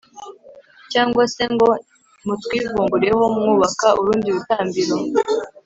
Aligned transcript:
cyangwa 0.91 1.23
se 1.33 1.43
ngo 1.53 1.69
mutwivumbureho 2.25 3.23
mwubaka 3.35 3.87
urundi 4.01 4.27
rutambiro 4.35 4.95